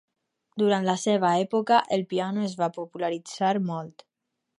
[0.61, 4.05] Durant la seva època, el piano es va popularitzar molt.